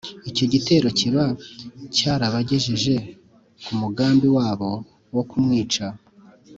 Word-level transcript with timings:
icyo 0.29 0.45
kirego 0.51 0.89
kiba 0.99 1.25
cyarabagejeje 1.95 2.93
ku 3.63 3.71
mugambi 3.81 4.27
wabo 4.37 4.71
wo 5.15 5.23
kumwicisha 5.29 5.85